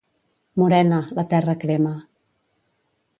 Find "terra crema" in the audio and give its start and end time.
1.33-1.93